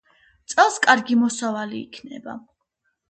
წელს 0.53 0.79
კარგი 0.87 1.17
მოსავალი 1.25 1.81
იქნება 1.83 2.39